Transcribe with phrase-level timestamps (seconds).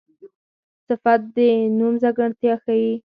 [0.87, 1.37] صفت د
[1.77, 2.91] نوم ځانګړتیا ښيي.